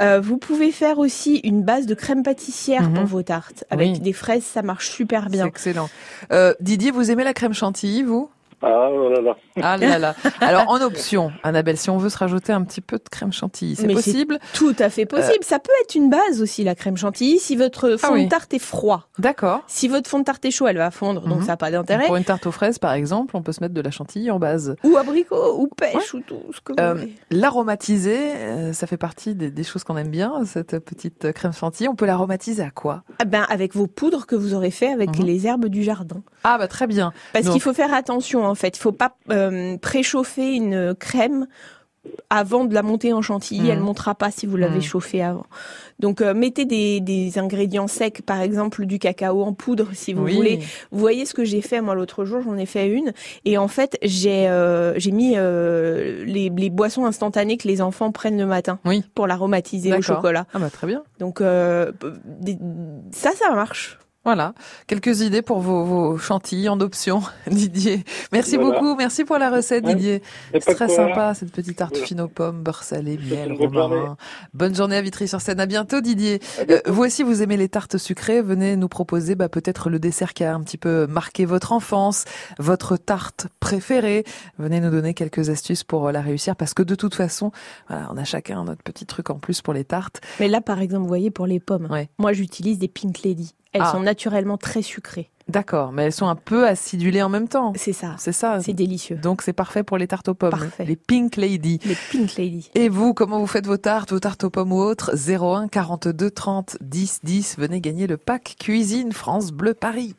[0.00, 3.64] Euh, vous pouvez faire aussi une base de crème pâtissière pour vos tartes.
[3.70, 3.94] Avec Mhm.
[3.94, 4.00] Oui.
[4.00, 5.46] des fraises, ça marche super bien.
[5.46, 5.88] excellent.
[6.32, 8.30] Euh, Didier, vous aimez la crème chantilly, vous?
[8.64, 9.36] Ah oh là là.
[9.62, 10.14] Ah là là.
[10.40, 13.76] Alors, en option, Annabelle, si on veut se rajouter un petit peu de crème chantilly,
[13.76, 15.42] c'est possible Tout à fait possible.
[15.44, 18.24] Ça peut être une base aussi, la crème chantilly, si votre fond Ah oui.
[18.24, 19.08] de tarte est froid.
[19.18, 19.60] D'accord.
[19.66, 21.42] Si votre fond de tarte est chaud, elle va fondre, donc Mhm.
[21.44, 22.06] ça n'a pas d'intérêt.
[22.06, 24.38] Pour une tarte aux fraises, par exemple, on peut se mettre de la chantilly en
[24.38, 24.76] base.
[24.84, 27.14] Ou abricot, ou pêche, ou tout ce que vous Euh, voulez.
[27.30, 31.88] L'aromatiser, euh, ça fait partie des, des choses qu'on aime bien, cette petite crème chantilly.
[31.88, 33.02] On peut l'aromatiser à quoi?
[33.20, 35.24] Ah ben, avec vos poudres que vous aurez fait avec Mhm.
[35.24, 36.22] les herbes du jardin.
[36.42, 37.12] Ah bah très bien.
[37.32, 38.76] Parce Donc- qu'il faut faire attention en fait.
[38.78, 41.46] Il faut pas euh, préchauffer une crème
[42.28, 43.62] avant de la monter en chantilly.
[43.62, 43.70] Mhm.
[43.70, 44.82] Elle montera pas si vous l'avez Mhm.
[44.82, 45.46] chauffée avant.
[46.00, 50.24] Donc euh, mettez des, des ingrédients secs, par exemple du cacao en poudre si vous
[50.24, 50.34] Oui.
[50.34, 50.58] voulez.
[50.92, 53.12] Vous voyez ce que j'ai fait moi l'autre jour, j'en ai fait une
[53.46, 58.12] et en fait j'ai euh, j'ai mis euh, les, les boissons instantanées que les enfants
[58.12, 59.02] prennent le matin oui.
[59.14, 60.46] pour l'aromatiser au chocolat.
[60.52, 61.02] Ah bah très bien.
[61.20, 63.98] Donc ça ça marche.
[64.24, 64.54] Voilà,
[64.86, 68.04] quelques idées pour vos, vos chantilly en option, Didier.
[68.32, 68.80] Merci Voilà.
[68.80, 69.94] beaucoup, merci pour la recette, Ouais.
[69.94, 70.22] Didier.
[70.52, 70.96] C'est très quoi.
[70.96, 72.06] sympa cette petite tarte Voilà.
[72.06, 73.96] fine aux pommes, beurre salé, miel, Bonne journée.
[73.96, 74.16] romarin.
[74.54, 75.60] Bonne journée à Vitry-sur-Seine.
[75.60, 76.40] À bientôt, Didier.
[76.70, 78.40] Euh, vous aussi, vous aimez les tartes sucrées.
[78.40, 82.24] Venez nous proposer bah, peut-être le dessert qui a un petit peu marqué votre enfance,
[82.58, 84.24] votre tarte préférée.
[84.58, 87.52] Venez nous donner quelques astuces pour euh, la réussir parce que de toute façon,
[87.88, 90.20] voilà, on a chacun notre petit truc en plus pour les tartes.
[90.40, 93.54] Mais là, par exemple, vous voyez, pour les pommes, moi, j'utilise des Pink Lady.
[93.74, 93.90] Elles Ah.
[93.92, 95.30] sont naturellement très sucrées.
[95.46, 97.74] D'accord, mais elles sont un peu acidulées en même temps.
[97.76, 98.14] C'est ça.
[98.18, 98.60] C'est ça.
[98.62, 99.16] C'est délicieux.
[99.16, 100.50] Donc c'est parfait pour les tartes aux pommes.
[100.52, 100.86] Parfait.
[100.86, 101.80] Les Pink Lady.
[101.84, 102.70] Les Pink Lady.
[102.74, 105.10] Et vous, comment vous faites vos tartes, vos tartes aux pommes ou autres?
[105.14, 107.56] 01 42 30 10 10.
[107.58, 110.14] Venez gagner le pack Cuisine France Bleu Paris.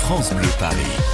[0.00, 1.13] France Bleu Paris.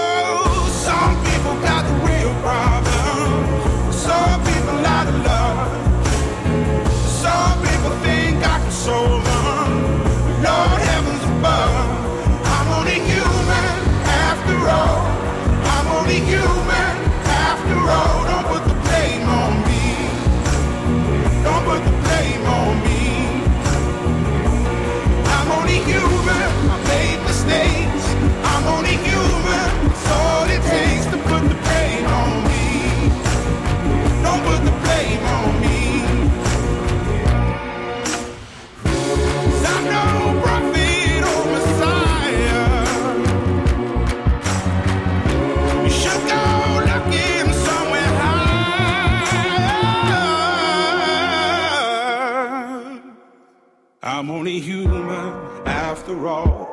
[56.27, 56.69] all.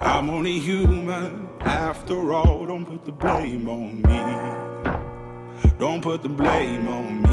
[0.00, 2.66] I'm only human after all.
[2.66, 5.70] Don't put the blame on me.
[5.78, 7.30] Don't put the blame on me.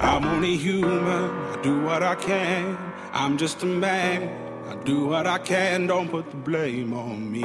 [0.00, 1.30] I'm only human.
[1.52, 2.76] I do what I can.
[3.12, 4.30] I'm just a man.
[4.68, 5.86] I do what I can.
[5.86, 7.44] Don't put the blame on me.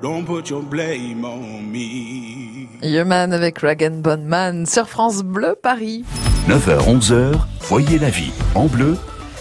[0.00, 2.68] Don't put your blame on me.
[2.82, 6.04] Human avec Ragan Bonman sur France Bleu Paris.
[6.46, 8.96] 9h, 11h, voyez la vie en bleu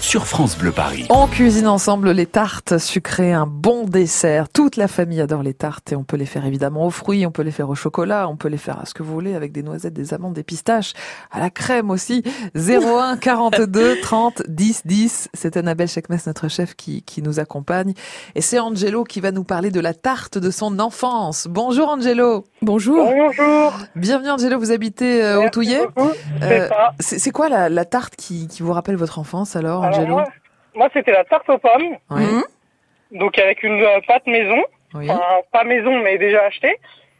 [0.07, 1.05] sur France Bleu Paris.
[1.09, 4.47] On cuisine ensemble les tartes sucrées, un bon dessert.
[4.47, 7.31] Toute la famille adore les tartes et on peut les faire évidemment aux fruits, on
[7.31, 9.51] peut les faire au chocolat, on peut les faire à ce que vous voulez avec
[9.51, 10.93] des noisettes, des amandes, des pistaches,
[11.29, 12.23] à la crème aussi.
[12.55, 15.29] 01 42 30 10 10.
[15.33, 17.93] C'est Annabelle Chekmes, notre chef, qui, qui nous accompagne.
[18.33, 21.47] Et c'est Angelo qui va nous parler de la tarte de son enfance.
[21.49, 22.45] Bonjour Angelo.
[22.61, 23.11] Bonjour.
[23.11, 23.73] Bonjour.
[23.97, 25.81] Bienvenue Angelo, vous habitez euh, au Touillet.
[26.39, 26.91] C'est ça.
[27.01, 30.13] c'est c'est quoi la, la tarte qui, qui vous rappelle votre enfance alors, Alors Angelo
[30.15, 30.25] moi,
[30.75, 31.97] moi, c'était la tarte aux pommes.
[32.11, 32.25] Oui.
[33.11, 34.61] Donc avec une euh, pâte maison.
[34.93, 35.09] Oui.
[35.09, 36.75] Enfin, pas maison, mais déjà achetée.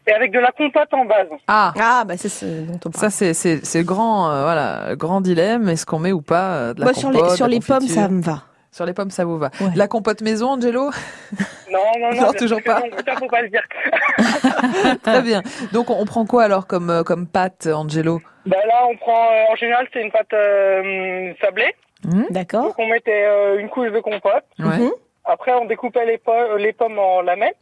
[0.05, 1.27] Et avec de la compote en base.
[1.47, 2.95] Ah, Ah, bah c'est ce dont on parle.
[2.95, 5.67] ça c'est c'est c'est le grand euh, voilà grand dilemme.
[5.67, 7.81] Est-ce qu'on met ou pas euh, de la Moi, sur les, compote, sur les pommes,
[7.87, 8.43] ça me va.
[8.71, 9.49] Sur les pommes, ça vous va.
[9.59, 9.71] Ouais.
[9.75, 10.91] La compote maison, Angelo?
[11.71, 12.21] Non, non, non.
[12.27, 12.79] Non, toujours pas.
[12.79, 13.63] Non, ça, faut pas le dire.
[15.03, 15.41] Très bien.
[15.73, 18.21] Donc on prend quoi alors comme comme pâte, Angelo?
[18.47, 21.75] Bah là, on prend, euh, en général, c'est une pâte euh, sablée.
[22.29, 22.63] D'accord.
[22.63, 24.43] Donc on mettait euh, une couche de compote.
[24.59, 24.77] Ouais.
[24.77, 24.91] Mhm.
[25.25, 27.53] Après, on découpait les, po- les pommes en lamelles.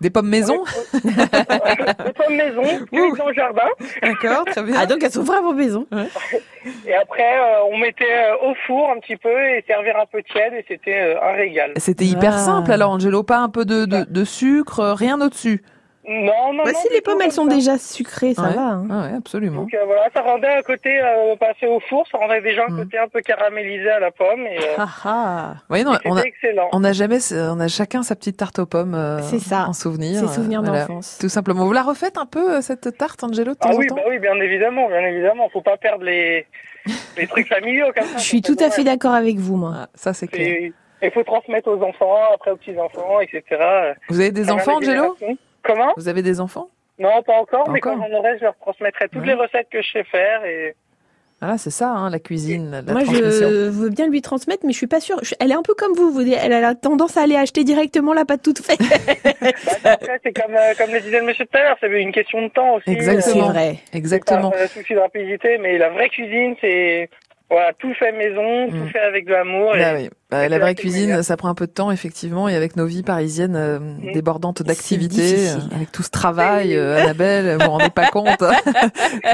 [0.00, 3.62] Des pommes maison Les pommes maison, cuites dans le jardin.
[4.02, 4.74] D'accord, très bien.
[4.76, 5.86] Ah, donc elles sont vraiment maison.
[6.86, 10.20] Et après, euh, on mettait euh, au four un petit peu et servir un peu
[10.24, 11.72] tiède et c'était euh, un régal.
[11.76, 12.38] C'était hyper Ah.
[12.38, 13.22] simple alors, Angelo.
[13.22, 15.62] Pas un peu de, de, de sucre, rien au-dessus.
[16.08, 16.78] Non, non, Bah, non.
[16.80, 17.54] si les pommes, elles sont ça.
[17.54, 18.54] déjà sucrées, ça Ouais.
[18.54, 18.62] va.
[18.62, 18.86] hein.
[18.90, 19.62] Ah ouais, absolument.
[19.62, 22.72] Donc euh, voilà, ça rendait un côté euh, passé au four, ça rendait déjà un
[22.72, 22.76] Mm.
[22.78, 25.54] côté un peu caramélisé à la pomme et euh, Ah, ah.
[25.70, 26.68] Oui, non, c'était on a, excellent.
[26.72, 29.66] on a jamais, on a chacun sa petite tarte aux pommes euh, C'est ça.
[29.68, 30.18] en souvenir.
[30.20, 30.80] C'est souvenir euh, voilà.
[30.86, 31.18] d'enfance.
[31.20, 31.64] Tout simplement.
[31.66, 34.02] Vous la refaites un peu, cette tarte, Angelo, de temps Ah en oui, temps bah
[34.08, 36.46] oui, bien évidemment, bien évidemment, faut pas perdre les
[37.16, 38.18] les trucs familiaux comme ça.
[38.18, 39.72] Je suis tout à fait d'accord avec vous, moi.
[39.84, 40.48] Ah, Ça, c'est clair.
[40.48, 43.44] Et il faut transmettre aux enfants, après aux petits enfants, etc.
[44.08, 45.16] Vous avez des enfants, Angelo?
[45.64, 47.96] Comment Vous avez des enfants Non, pas encore, Pas mais encore.
[47.98, 49.28] quand j'en aurai, je leur transmettrai toutes Ouais.
[49.28, 50.74] les recettes que je sais faire et
[51.44, 53.48] Ah, c'est ça, hein, la cuisine, la Moi, transmission.
[53.50, 55.18] je veux bien lui transmettre, mais je suis pas sûre.
[55.22, 56.12] Je- Elle est un peu comme vous.
[56.12, 58.80] vous dites- Elle a la tendance à aller acheter directement la pâte toute faite.
[59.84, 62.42] après c'est comme euh, comme le disait le monsieur tout à l'heure, c'est une question
[62.42, 62.90] de temps aussi.
[62.90, 63.46] Exactement.
[63.46, 63.76] C'est vrai.
[63.92, 64.50] Exactement.
[64.50, 67.08] Pas un souci de rapidité, mais la vraie cuisine, c'est
[67.52, 68.88] voilà, tout fait maison, tout Mm.
[68.88, 69.72] fait avec de l'amour.
[69.76, 70.08] Bah oui.
[70.30, 73.02] Bah, la vraie cuisine, ça prend un peu de temps, effectivement, et avec nos vies
[73.02, 74.12] parisiennes euh, Mm.
[74.14, 78.52] débordantes d'activités, euh, avec tout ce travail, euh, Annabelle, vous vous rendez pas compte hein.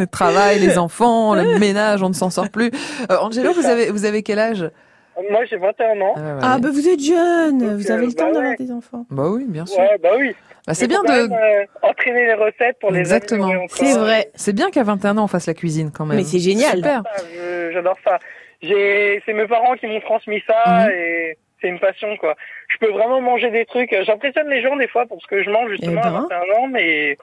[0.00, 2.70] Le travail, les enfants, le ménage, on ne s'en sort plus.
[3.10, 4.68] Euh, Angelo, vous avez, vous avez quel âge?
[5.30, 6.14] Moi, j'ai 21 ans.
[6.16, 6.38] ah, ouais, ouais.
[6.42, 7.76] Ah, bah vous êtes jeune.
[7.76, 8.56] Vous euh, avez le temps bah d'avoir ouais.
[8.56, 9.04] des enfants.
[9.10, 9.78] Bah oui, bien sûr.
[9.78, 10.34] Ouais, bah oui.
[10.66, 11.08] Bah, c'est bien de...
[11.10, 13.44] même, euh, entraîner les recettes pour les Exactement.
[13.44, 13.76] améliorer encore.
[13.78, 14.30] C'est vrai.
[14.34, 16.18] C'est bien qu'à 21 ans, on fasse la cuisine quand même.
[16.18, 16.76] Mais c'est génial.
[16.76, 17.02] Super.
[17.34, 18.18] Je- J'adore ça.
[18.62, 20.90] J'ai, c'est mes parents qui m'ont transmis ça Mhm.
[20.90, 22.34] et c'est une passion quoi.
[22.68, 23.94] Je peux vraiment manger des trucs.
[24.04, 26.14] J'impressionne les gens des fois pour ce que je mange justement Eh ben.
[26.16, 27.16] à 21 ans, mais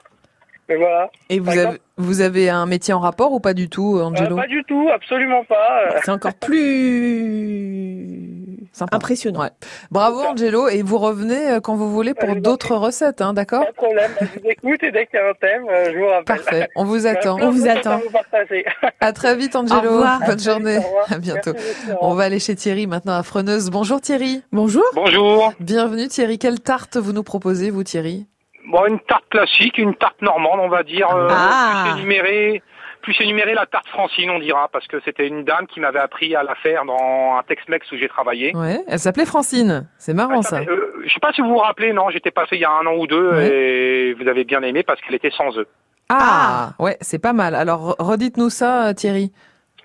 [0.68, 1.10] mais voilà.
[1.30, 4.36] Et vous avez, vous avez un métier en rapport ou pas du tout, Euh, Angelo
[4.36, 5.82] pas du tout, absolument pas.
[5.92, 8.96] Euh, C'est encore plus Sympa.
[8.96, 9.40] impressionnant.
[9.40, 9.50] Ouais.
[9.90, 13.70] Bravo Angelo, et vous revenez euh, quand vous voulez pour d'autres recettes, hein, d'accord Pas
[13.70, 14.10] de problème.
[14.20, 16.24] Je vous écoute et dès qu'il y a un thème, euh, je vous rappelle.
[16.24, 17.38] Parfait, on vous attend.
[17.40, 17.92] On vous attend.
[17.92, 18.64] à vous partager.
[19.00, 20.20] À très vite Angelo, Au revoir.
[20.26, 21.52] bonne journée, Au à bientôt.
[21.54, 21.90] Merci.
[22.00, 23.70] On va aller chez Thierry maintenant à Freneuse.
[23.70, 24.42] Bonjour Thierry.
[24.52, 24.84] Bonjour.
[24.94, 25.52] Bonjour.
[25.60, 26.38] Bienvenue Thierry.
[26.38, 28.26] Quelle tarte vous nous proposez, vous Thierry?
[28.66, 31.08] Bon, une tarte classique, une tarte normande, on va dire.
[31.14, 31.84] euh, Ah.
[31.84, 32.62] Plus énumérée,
[33.02, 36.34] plus énumérée la tarte Francine, on dira, parce que c'était une dame qui m'avait appris
[36.34, 38.54] à la faire dans un Tex-Mex où j'ai travaillé.
[38.56, 39.88] Ouais, elle s'appelait Francine.
[39.98, 40.58] C'est marrant ça.
[40.60, 42.86] Euh, je sais pas si vous vous rappelez, non, j'étais passé il y a un
[42.86, 43.48] an ou deux Ouais.
[43.48, 45.68] et vous avez bien aimé parce qu'elle était sans œufs.
[46.08, 47.54] Ah, ouais, c'est pas mal.
[47.54, 49.32] Alors redites-nous ça, euh, Thierry.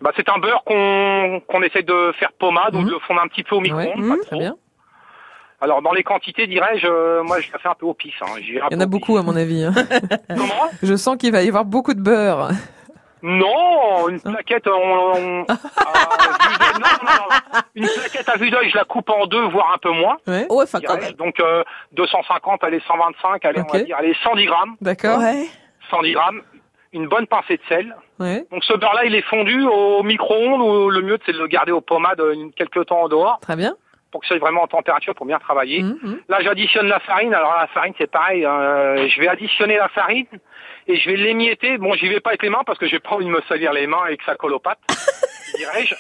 [0.02, 2.86] Bah, c'est un beurre qu'on qu'on essaie de faire pommade ou Mhm.
[2.86, 4.00] de le fondre un petit peu au micro-ondes.
[4.02, 4.40] Ouais, pas très trop.
[4.40, 4.56] bien.
[5.62, 8.16] Alors, dans les quantités, dirais-je, euh, moi, je la fais un peu au pif.
[8.24, 8.26] Hein.
[8.40, 9.64] Il y en a au beaucoup à mon avis.
[9.64, 9.74] hein.
[10.30, 10.70] Comment?
[10.82, 12.50] Je sens qu'il va y avoir beaucoup de beurre.
[13.24, 18.72] Non, une plaquette, on, on- à vue d'œil- non, non, une plaquette à vue d'œil,
[18.72, 20.18] je la coupe en deux, voire un peu moins.
[20.26, 21.12] Ouais, Ouais, enfin quand même.
[21.14, 23.74] Donc euh, 250, allez 125, allez on Ok.
[23.74, 25.20] va dire, allez 110 grammes, d'accord.
[25.20, 25.46] Ouais.
[25.92, 26.42] 110 grammes,
[26.94, 27.96] une bonne pincée de sel.
[28.20, 31.46] Ouais, Donc ce beurre-là, il est fondu au micro-ondes ou le mieux, c'est de le
[31.48, 33.76] garder aux pommades euh, quelques temps en dehors très bien.
[34.12, 35.82] Pour que ça soit vraiment en température pour bien travailler.
[35.84, 36.20] Mhm, mhm.
[36.30, 37.34] Là, j'additionne la farine.
[37.34, 38.46] Alors la farine, c'est pareil.
[38.46, 40.28] euh, je vais additionner la farine
[40.88, 41.78] et je vais l'émietter.
[41.78, 43.74] Bon, j'y vais pas avec les mains parce que j'ai pas envie de me salir
[43.74, 44.80] les mains et que ça colle aux pattes.
[45.58, 45.96] dirais-je.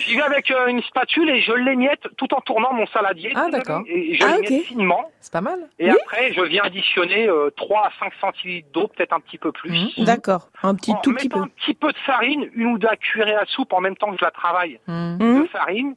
[0.00, 3.32] J'y vais avec euh, une spatule et je l'émiette tout en tournant mon saladier.
[3.34, 3.82] Ah, d'accord.
[3.86, 5.10] Et je Ah, l'émiette finement.
[5.20, 5.58] C'est pas mal.
[5.78, 9.52] Et après, je viens additionner euh, 3 à 5 centilitres d'eau, peut-être un petit peu
[9.52, 9.70] plus.
[9.96, 10.04] Mmh.
[10.04, 10.48] D'accord.
[10.62, 11.38] Un petit En tout petit peu.
[11.38, 14.18] un petit peu de farine, une ou deux cuillerées à soupe en même temps que
[14.18, 14.78] je la travaille.
[14.86, 15.40] Mmh.
[15.42, 15.94] De farine,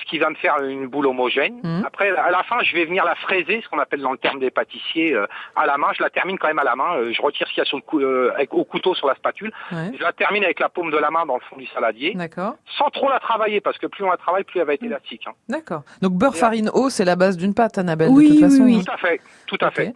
[0.00, 1.60] ce qui va me faire une boule homogène.
[1.86, 4.38] Après, à la fin, je vais venir la fraiser, ce qu'on appelle dans le terme
[4.40, 5.88] des pâtissiers, euh, à la main.
[5.96, 6.96] Je la termine quand même à la main.
[6.96, 9.06] Euh, je retire ce qu'il y a sur le cou- euh, avec, au couteau sur
[9.06, 9.52] la spatule.
[9.70, 9.90] Ouais.
[9.96, 12.14] Je la termine avec la paume de la main dans le fond du saladier.
[12.14, 12.54] D'accord.
[12.78, 15.26] Sans trop la travailler, parce que plus on la travaille, plus elle va être élastique.
[15.26, 15.32] hein.
[15.48, 15.82] D'accord.
[16.00, 18.62] Donc beurre, farine, eau, c'est la base d'une pâte, Annabelle, Oui, de toute oui, façon.
[18.64, 18.82] oui.
[18.84, 19.94] Tout à fait, tout à fait.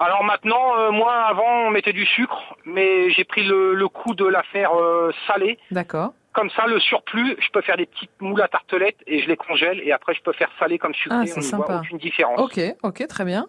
[0.00, 4.14] Alors maintenant, euh, moi avant on mettait du sucre, mais j'ai pris le, le coup
[4.14, 5.58] de la faire euh, salée.
[5.70, 6.12] D'accord.
[6.32, 9.36] Comme ça, le surplus, je peux faire des petites moules à tartelettes et je les
[9.36, 11.16] congèle et après je peux faire salé comme sucré.
[11.18, 11.64] Ah, on c'est ne sympa.
[11.66, 12.40] voit aucune différence.
[12.40, 13.46] Ok, ok, très bien.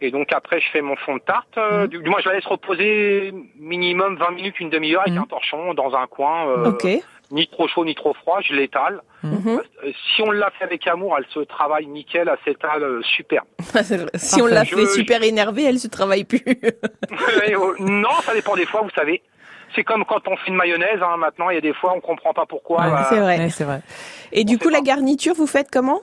[0.00, 1.56] Et donc après, je fais mon fond de tarte.
[1.56, 1.60] Mmh.
[1.60, 5.24] euh, du, du moins, je la laisse reposer minimum 20 minutes, une demi-heure avec un
[5.24, 6.48] torchon dans un coin.
[6.48, 6.86] euh, Ok.
[7.30, 8.40] Ni trop chaud, ni trop froid.
[8.42, 9.00] Je l'étale.
[9.22, 9.60] Mhm.
[9.84, 13.46] Euh, Si on l'a fait avec amour, elle se travaille nickel, elle s'étale euh, superbe.
[13.72, 13.82] Vrai.
[14.14, 16.42] si on l'a Je- fait super énervé, elle se travaille plus.
[17.48, 19.22] Euh, non, ça dépend des fois, vous savez.
[19.74, 21.02] C'est comme quand on fait une mayonnaise.
[21.02, 22.84] hein, maintenant, il y a des fois, on comprend pas pourquoi.
[22.84, 23.38] euh, c'est vrai.
[23.38, 23.80] Ouais, c'est vrai.
[24.32, 26.00] Et du coup, la garniture, vous faites comment?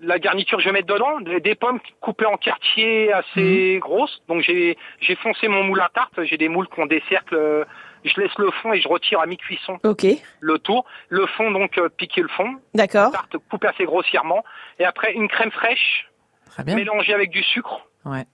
[0.00, 3.14] La garniture je vais mettre dedans, des, des pommes coupées en quartiers Mhm.
[3.14, 4.20] assez grosses.
[4.28, 7.64] Donc j'ai j'ai foncé mon moule à tarte, j'ai des moules qu'on décercle, euh,
[8.04, 10.04] je laisse le fond et je retire à mi-cuisson Ok.
[10.40, 10.84] le tour.
[11.08, 13.12] Le fond donc euh, piquer le fond, D'accord.
[13.12, 14.44] tarte coupée assez grossièrement
[14.80, 16.10] et après une crème fraîche
[16.50, 16.74] Très bien.
[16.74, 17.86] mélangée avec du sucre.
[18.04, 18.24] Ouais.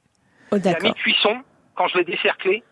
[0.50, 0.82] Oh, Et à d'accord.
[0.82, 1.42] mi-cuisson,
[1.76, 2.64] quand je l'ai décerclé,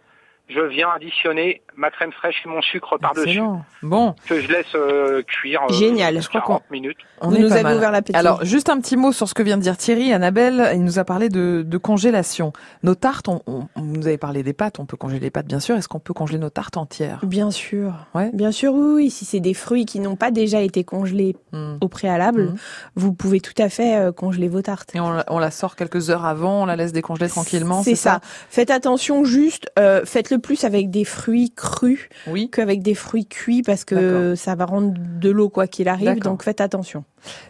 [0.49, 3.40] je viens additionner ma crème fraîche et mon sucre par-dessus.
[3.82, 4.14] Bon.
[4.28, 6.20] que je laisse euh, cuire euh, Génial.
[6.20, 6.96] Je crois 40 minutes.
[7.20, 7.76] On Vous nous avez mal.
[7.76, 8.18] ouvert l'appétit.
[8.18, 10.12] Alors, juste un petit mot sur ce que vient de dire Thierry.
[10.12, 12.53] Annabelle, il nous a parlé de, de congélation.
[12.82, 14.80] Nos tartes, on, on, on nous avait parlé des pâtes.
[14.80, 15.76] On peut congeler les pâtes, bien sûr.
[15.76, 17.20] Est-ce qu'on peut congeler nos tartes entières?
[17.22, 17.92] Bien sûr.
[18.14, 18.30] Ouais.
[18.32, 19.11] Bien sûr, oui, oui.
[19.11, 21.76] Si c'est des fruits qui n'ont pas déjà été congelés Hmm.
[21.80, 22.55] au préalable,
[22.94, 24.94] vous pouvez tout à fait euh, congeler vos tartes.
[24.94, 27.82] Et on, la- on la sort quelques heures avant, on la laisse décongeler tranquillement.
[27.82, 28.20] C'est ça.
[28.51, 30.03] Faites attention juste, euh,
[30.39, 32.51] plus avec des fruits crus oui.
[32.51, 36.18] qu'avec des fruits cuits parce que ça va rendre de l'eau quoi qu'il arrive.
[36.20, 37.05] Donc faites attention.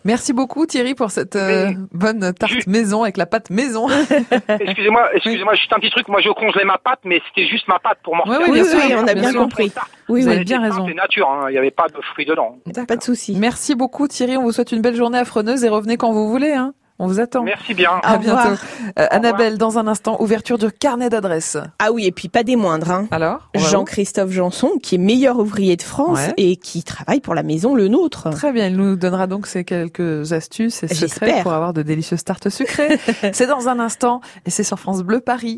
[0.05, 3.87] Merci beaucoup Thierry pour cette euh, bonne tarte maison avec la pâte maison.
[4.61, 6.09] Excusez-moi, excusez-moi, juste un petit truc.
[6.09, 8.41] Moi, je congelais ma pâte, mais c'était juste ma pâte pour refaire.
[8.49, 9.73] ouais, bien sûr, on a bien compris.
[10.09, 10.35] Oui, Vous oui.
[10.35, 10.87] avez bien raison.
[10.89, 12.57] C'est nature, hein, il n'y avait pas de fruits dedans.
[12.87, 13.37] Pas de souci.
[13.39, 14.37] Merci beaucoup Thierry.
[14.37, 16.53] On vous souhaite une belle journée à Freneuse et revenez quand vous voulez.
[16.53, 16.75] Hein.
[17.01, 17.45] On vous attend.
[17.45, 17.91] Merci bien.
[18.03, 18.61] À Au bientôt.
[18.99, 21.57] Euh, Annabelle, dans un instant, ouverture du carnet d'adresses.
[21.79, 22.91] Ah oui, et puis pas des moindres.
[22.91, 23.07] Hein.
[23.13, 26.35] Alors Jean-Christophe Janson, qui est meilleur ouvrier de France Ouais.
[26.37, 28.31] et qui travaille pour la maison Le Nôtre.
[28.31, 32.25] Très bien, il nous donnera donc ces quelques astuces et secrets pour avoir de délicieuses
[32.25, 32.99] tartes sucrées.
[33.33, 35.57] c'est dans un instant et c'est sur France Bleu Paris.